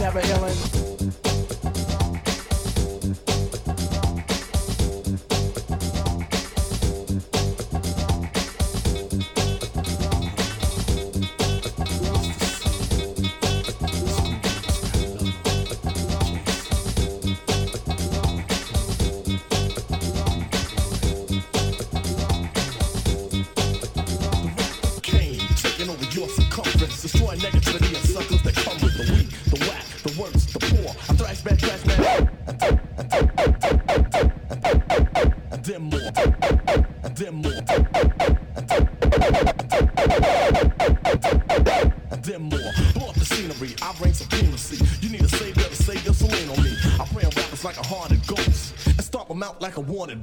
[0.01, 0.94] never illin'.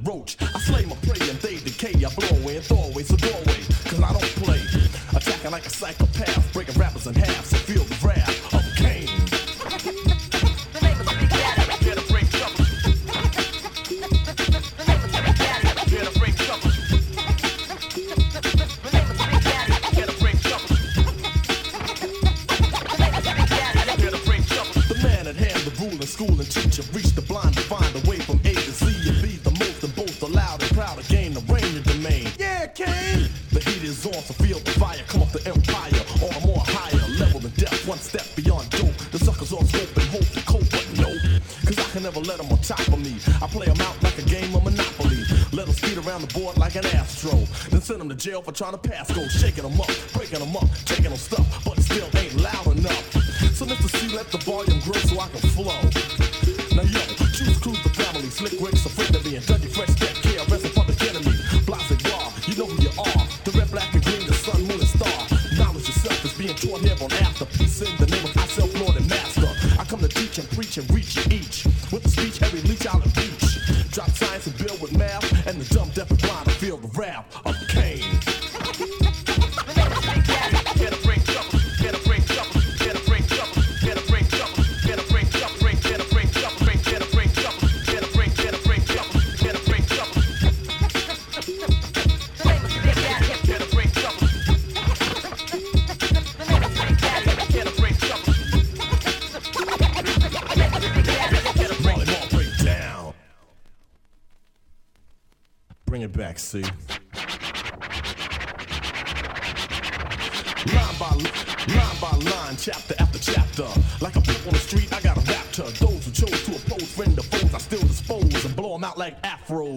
[0.04, 0.36] roach.
[48.12, 49.26] to jail for trying to pass go.
[49.28, 50.68] Shaking them up, breaking them up,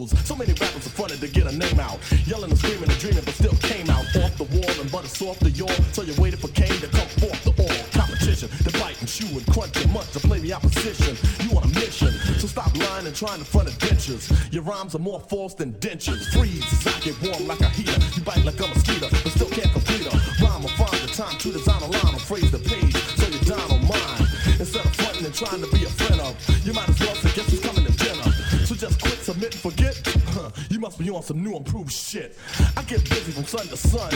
[0.10, 1.99] So many rappers are funny to get a name out.
[2.26, 5.40] Yelling and screaming and dreaming, but still came out off the wall and butter soft
[5.41, 5.72] the yawn.
[5.94, 7.82] So you waited for Kane to come forth the all.
[7.91, 11.18] Competition, the bite and chew and crunch and munch to play the opposition.
[11.45, 14.32] You on a mission, so stop lying and trying to front adventures.
[14.52, 16.26] Your rhymes are more false than dentures.
[16.34, 17.99] Freeze, I get warm like a heater.
[18.15, 18.74] You bite like I'm a
[31.26, 32.38] some new improved shit.
[32.77, 34.11] I get busy from sun to sun.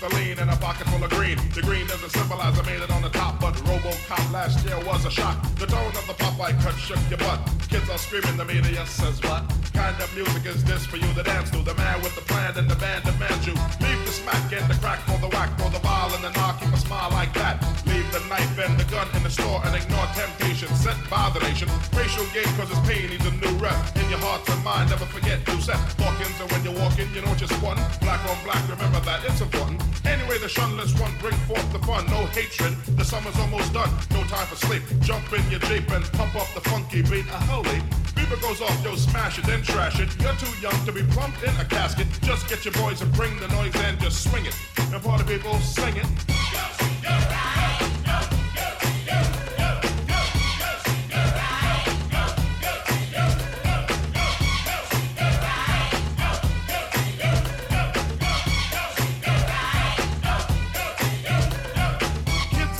[0.00, 1.36] With the lean and a pocket full of green.
[1.54, 5.04] The green doesn't symbolize I made it on the top, but Robocop last year was
[5.04, 5.42] a shock.
[5.56, 7.40] The tone of the Popeye cut shook your butt.
[7.68, 9.42] Kids are screaming, the media says what?
[9.72, 11.58] Kind of music is this for you to dance to?
[11.62, 13.54] The man with the plan and the band demands you.
[13.80, 13.97] Leave
[14.28, 16.60] smack and the crack for the whack for the ball and the knock.
[16.60, 17.62] Keep a smile like that.
[17.86, 21.40] Leave the knife and the gun in the store and ignore temptation sent by the
[21.40, 21.68] nation.
[21.96, 23.76] Racial game cause it's pain needs a new rep.
[23.96, 27.22] In your heart and mind, never forget you set Hawkins and when you're walking, you
[27.22, 27.84] know you're squatting.
[28.00, 29.80] Black on black, remember that it's important.
[30.04, 32.04] Anyway, the shunless one bring forth the fun.
[32.06, 33.90] No hatred, the summer's almost done.
[34.10, 34.82] No time for sleep.
[35.00, 37.26] Jump in your Jeep and pump up the funky beat.
[37.28, 37.97] A holy.
[38.28, 40.08] Beaver goes off, yo, smash it, then trash it.
[40.20, 42.06] You're too young to be plumped in a casket.
[42.20, 44.54] Just get your boys and bring the noise and just swing it.
[44.92, 46.04] And party people, sing it.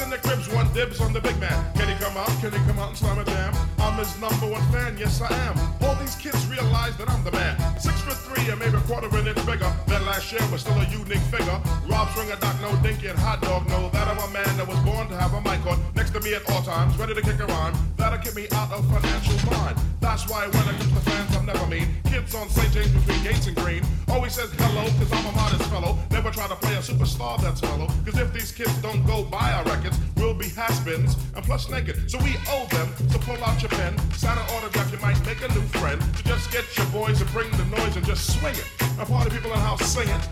[0.08, 1.72] The cribs want dibs on the big man.
[1.74, 2.28] Can he come out?
[2.40, 3.67] Can he come out and slam a jam?
[3.98, 5.58] His number one fan, yes I am.
[5.82, 7.58] All these kids realize that I'm the man.
[7.80, 10.78] Six foot three and maybe a quarter an inch bigger than last year, but still
[10.78, 11.60] a unique figure.
[11.88, 14.78] Rob Stringer, Doc No Dinky, and Hot Dog know that I'm a man that was
[14.86, 17.40] born to have a mic on next to me at all times, ready to kick
[17.40, 17.74] a rhyme.
[17.96, 19.76] That'll get me out of financial bind.
[20.00, 21.88] That's why when it comes to fans, I'm never mean.
[22.04, 22.72] Kids on St.
[22.72, 25.98] James between Gates and Green always says hello, cause I'm a modest fellow.
[26.10, 27.88] Never try to play a superstar that's mellow.
[28.04, 32.10] Cause if these kids don't go buy our records, we'll be has-beens and plus naked.
[32.10, 35.42] So we owe them, to pull out your pen, sign an autograph, you might make
[35.42, 36.02] a new friend.
[36.16, 38.66] So just get your boys and bring the noise and just swing it.
[38.80, 40.28] And party people in the house sing it.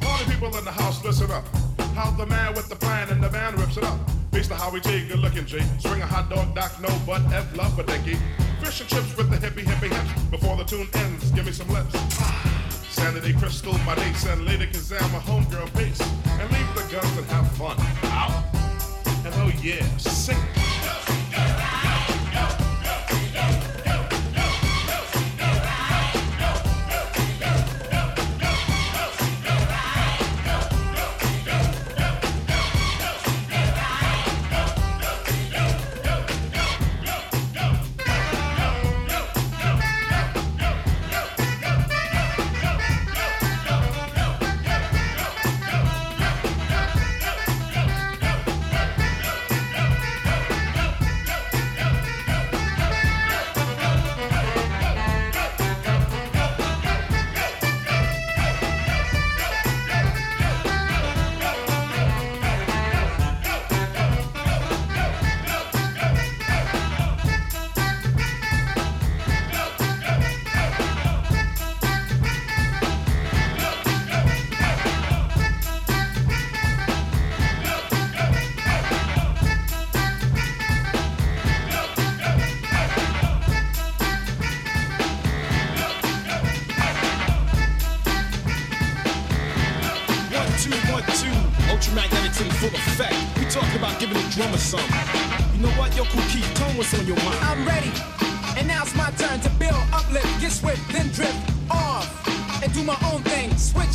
[0.00, 1.44] Party people in the house, listen up.
[1.94, 4.09] How the man with the plan and the band rips it up.
[4.50, 5.60] Based Howie how G, good looking G.
[5.78, 8.16] Swing a hot dog, doc, no butt, F, love a dinky.
[8.60, 10.22] Fish and chips with the hippie, hippie hips.
[10.24, 11.94] Before the tune ends, give me some lips.
[12.90, 16.00] Sanity Crystal, my niece, and Lady Kazam, my homegirl base.
[16.00, 17.76] And leave the guns and have fun.
[18.10, 18.44] Out.
[19.24, 20.36] And oh yeah, sing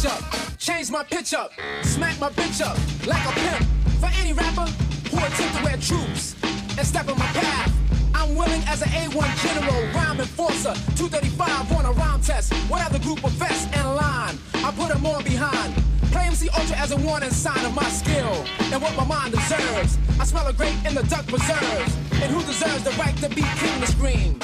[0.06, 0.22] Up,
[0.60, 1.52] change my pitch up,
[1.82, 2.78] smack my bitch up
[3.08, 3.66] like a pimp.
[4.00, 4.70] For any rapper
[5.10, 6.36] who attempt to wear troops
[6.78, 7.74] and step on my path.
[8.14, 12.54] I'm willing as an A1 general, rhyme enforcer, 235 on a round test.
[12.70, 14.38] What other group of vests and line?
[14.54, 15.74] I put them all behind.
[16.12, 19.98] Play MC Ultra as a warning sign of my skill and what my mind deserves.
[20.20, 21.96] I smell a grape in the duck preserves.
[22.22, 24.40] And who deserves the right to be king to scream?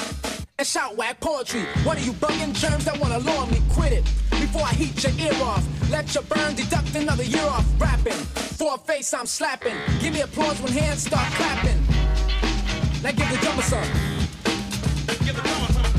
[0.58, 1.66] And shout whack poetry.
[1.84, 3.62] What are you bugging germs that wanna lure me?
[3.70, 4.04] Quit it
[4.42, 5.64] before I heat your ear off.
[5.90, 8.20] Let your burn deduct another year off rapping.
[8.58, 9.76] For a face I'm slapping.
[10.00, 11.78] Give me applause when hands start clapping.
[13.02, 13.88] Now give the drummer some.
[15.06, 15.90] What I'm saying, the dumbass up.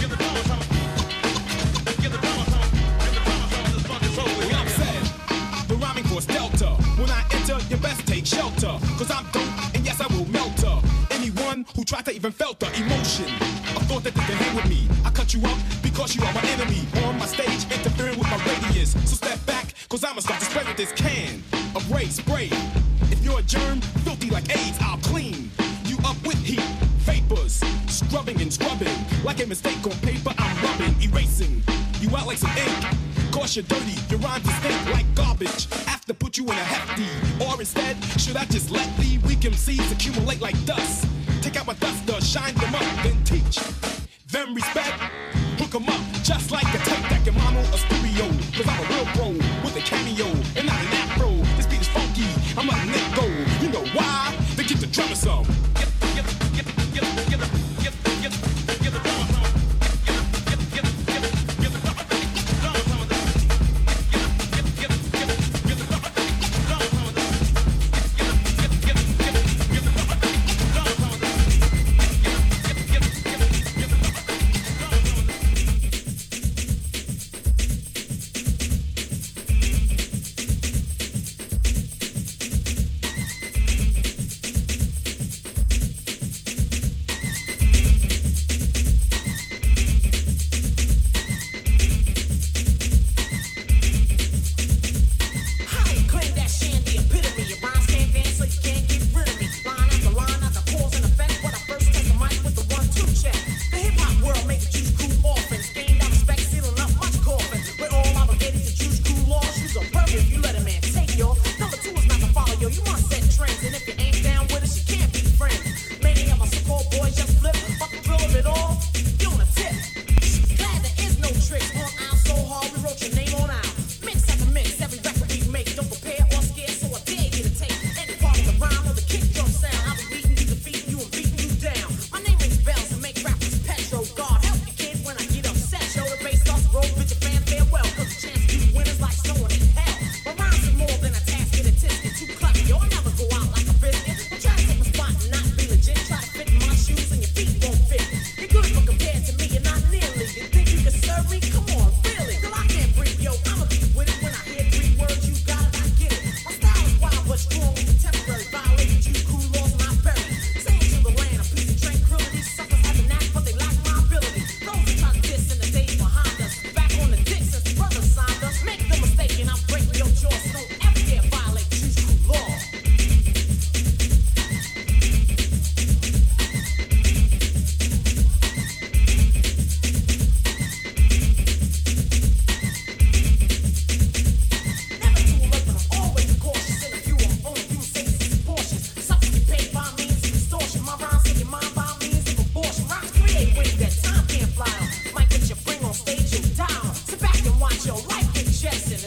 [0.00, 0.62] Give the dumbass up.
[2.02, 2.68] Give the dumbass off.
[3.72, 5.02] This fucking totally upset.
[5.68, 6.70] The rhyming force delta.
[6.98, 8.74] When I enter, you best take shelter.
[8.98, 9.53] Cause I'm dope,
[11.76, 13.26] Who tried to even felt the emotion,
[13.76, 14.86] a thought that can hang with me.
[15.04, 16.86] I cut you up because you are my enemy.
[17.04, 18.92] On my stage, interfering with my radius.
[18.92, 21.42] So step back, cause I'ma start to spray with this can
[21.74, 22.50] of ray spray.
[23.10, 25.50] If you're a germ, filthy like AIDS, I'll clean
[25.84, 26.64] you up with heat.
[27.04, 28.94] Vapors, scrubbing and scrubbing.
[29.24, 31.62] Like a mistake on paper, I'm rubbing, erasing
[32.00, 33.13] you out like some ink.
[33.44, 35.68] Cause you're dirty, your rhymes stink like garbage.
[35.84, 37.04] Have to put you in a hefty.
[37.44, 41.06] Or instead, should I just let the weak MCs accumulate like dust?
[41.42, 43.60] Take out my duster, shine them up, then teach.
[44.32, 44.96] Them respect,
[45.60, 48.32] hook 'em up, just like a tape deck in mono or stereo.
[48.56, 49.28] Cause I'm a real pro
[49.62, 51.28] with a cameo and not an afro.
[51.58, 52.24] This beat is funky,
[52.56, 53.26] I'm letting it go.
[53.60, 54.34] You know why?
[54.56, 55.53] They get the drummer some.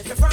[0.04, 0.27] the the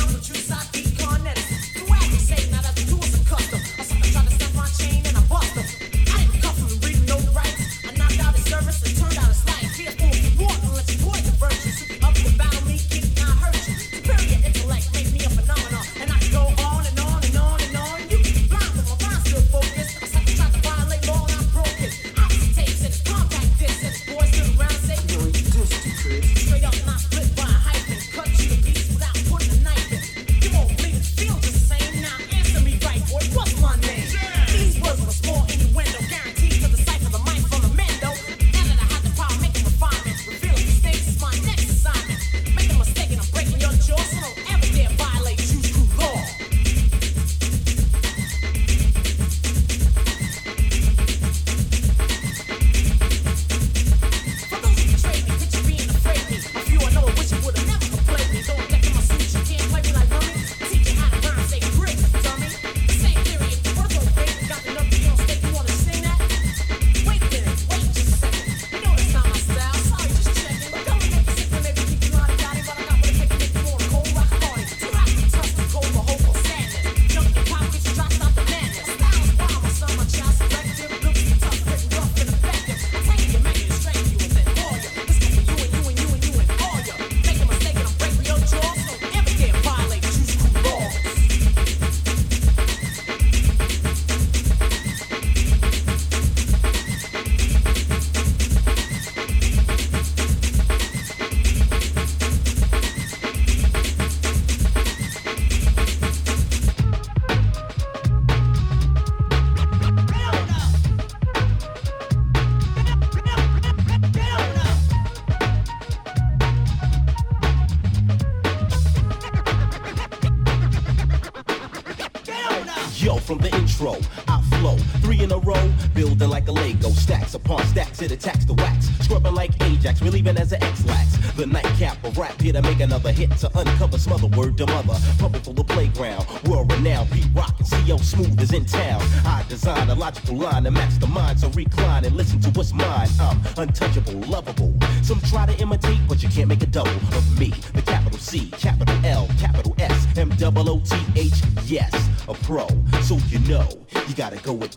[133.16, 134.96] hit to uncover, smother word to mother.
[135.18, 139.02] public for the playground, world renowned, beat rockin', CL smooth is in town.
[139.26, 142.74] I design a logical line to match the mind, so recline and listen to what's
[142.74, 143.08] mine.
[143.20, 144.74] I'm untouchable, lovable.
[145.02, 147.50] Some try to imitate, but you can't make a double of me.
[147.74, 151.94] The capital C, capital L, capital S, M double O T H, yes,
[152.28, 152.68] a pro.
[153.02, 153.68] So you know,
[154.08, 154.76] you gotta go with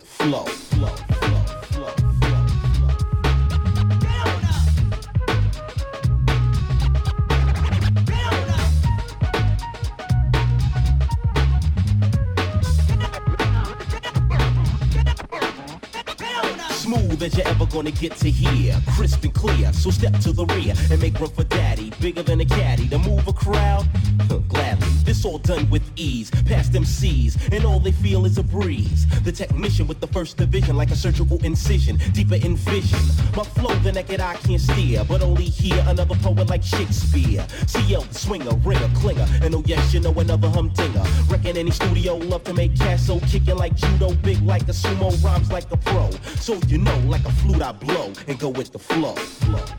[26.73, 29.07] past seas and all they feel is a breeze.
[29.23, 32.99] The technician with the first division, like a surgical incision, deeper in vision.
[33.37, 37.47] My flow, the naked eye can't steer, but only hear another poet like Shakespeare.
[37.67, 41.05] CL, the swinger, ringer, clinger, and oh yes, you know another humdinger.
[41.29, 45.51] Reckon any studio love to make cash, kicking like judo, big like a sumo, rhymes
[45.51, 46.11] like a pro.
[46.41, 49.15] So you know, like a flute I blow, and go with the flow.
[49.15, 49.78] flow.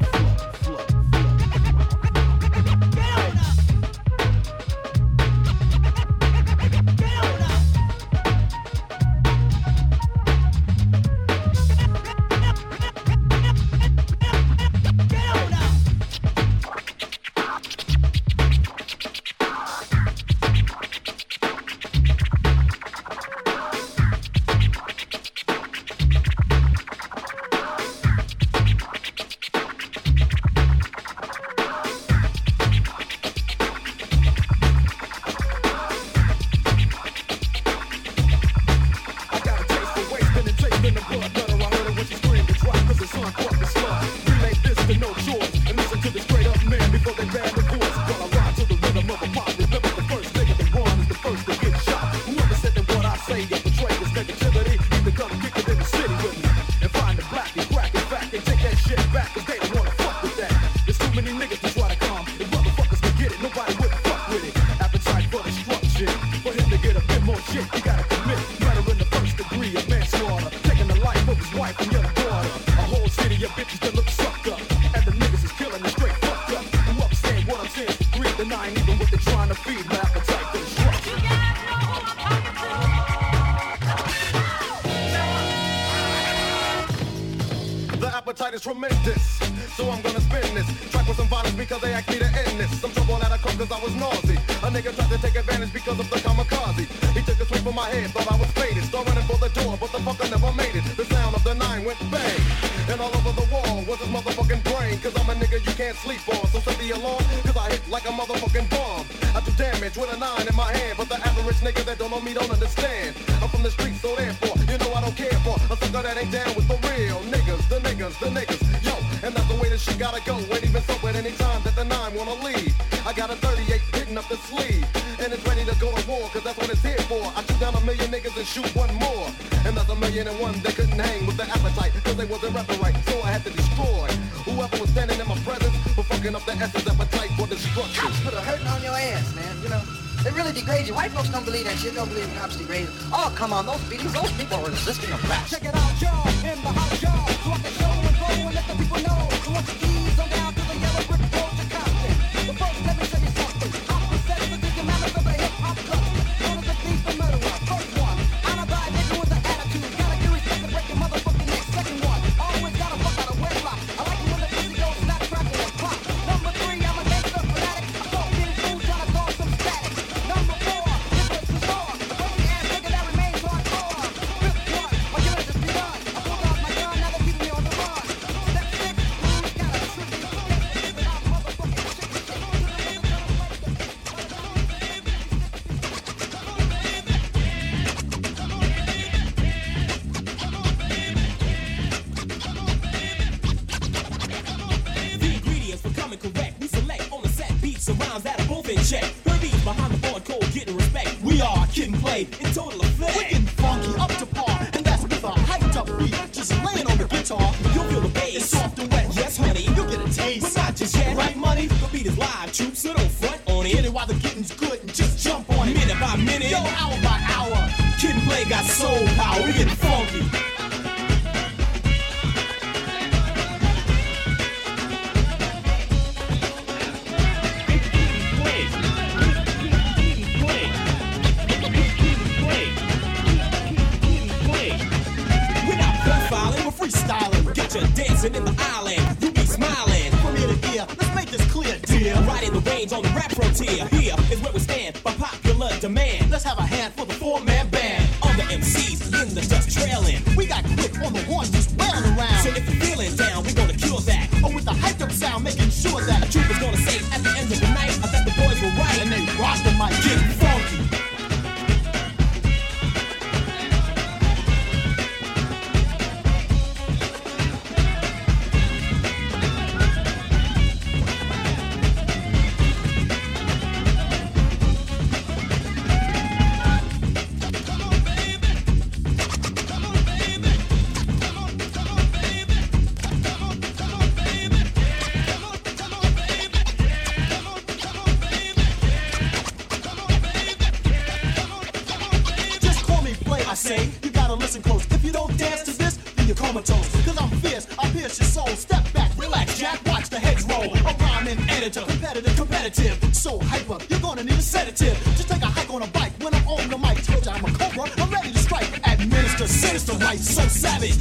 [303.30, 304.98] so hyper, you're gonna need a sedative.
[305.18, 307.04] Just take a hike on a bike when I'm on the mic.
[307.04, 308.70] Told you I'm a cobra, I'm ready to strike.
[308.88, 310.98] Administer sinister rights, so savage.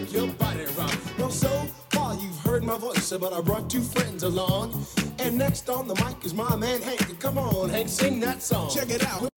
[0.00, 0.94] Make your body rock.
[1.18, 1.48] Well, so
[1.90, 4.86] far you've heard my voice, but I brought two friends along.
[5.18, 7.18] And next on the mic is my man Hank.
[7.20, 8.70] Come on, Hank, sing that song.
[8.70, 9.28] Check it out.